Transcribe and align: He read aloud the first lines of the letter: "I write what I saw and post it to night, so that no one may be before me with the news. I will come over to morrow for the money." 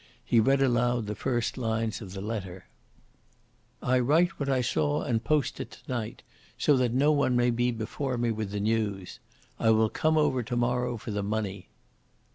He 0.25 0.39
read 0.39 0.63
aloud 0.63 1.05
the 1.05 1.13
first 1.13 1.59
lines 1.59 2.01
of 2.01 2.13
the 2.13 2.21
letter: 2.21 2.65
"I 3.83 3.99
write 3.99 4.39
what 4.39 4.49
I 4.49 4.61
saw 4.61 5.03
and 5.03 5.23
post 5.23 5.59
it 5.59 5.69
to 5.69 5.79
night, 5.87 6.23
so 6.57 6.75
that 6.77 6.91
no 6.91 7.11
one 7.11 7.35
may 7.35 7.51
be 7.51 7.69
before 7.69 8.17
me 8.17 8.31
with 8.31 8.49
the 8.49 8.59
news. 8.59 9.19
I 9.59 9.69
will 9.69 9.89
come 9.89 10.17
over 10.17 10.41
to 10.41 10.57
morrow 10.57 10.97
for 10.97 11.11
the 11.11 11.21
money." 11.21 11.69